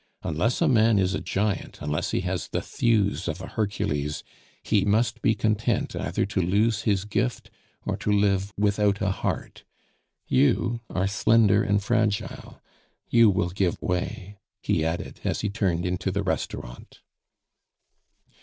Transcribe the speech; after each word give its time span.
Unless 0.23 0.63
a 0.63 0.67
man 0.67 0.97
is 0.97 1.13
a 1.13 1.21
giant, 1.21 1.77
unless 1.79 2.09
he 2.09 2.21
has 2.21 2.47
the 2.47 2.59
thews 2.63 3.27
of 3.27 3.39
a 3.39 3.45
Hercules, 3.49 4.23
he 4.63 4.83
must 4.83 5.21
be 5.21 5.35
content 5.35 5.95
either 5.95 6.25
to 6.25 6.41
lose 6.41 6.81
his 6.89 7.05
gift 7.05 7.51
or 7.85 7.95
to 7.97 8.11
live 8.11 8.51
without 8.57 8.99
a 8.99 9.11
heart. 9.11 9.63
You 10.27 10.81
are 10.89 11.05
slender 11.07 11.61
and 11.61 11.83
fragile, 11.83 12.59
you 13.11 13.29
will 13.29 13.51
give 13.51 13.79
way," 13.79 14.39
he 14.59 14.83
added, 14.83 15.19
as 15.23 15.41
he 15.41 15.49
turned 15.51 15.85
into 15.85 16.09
the 16.09 16.23
restaurant. 16.23 17.01